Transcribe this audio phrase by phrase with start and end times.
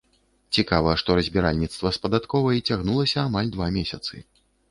[0.57, 4.13] Цікава, што разбіральніцтва з падатковай цягнулася амаль два месяцы.